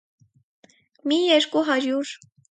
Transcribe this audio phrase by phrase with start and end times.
[1.11, 2.15] մի երկու հարյուր…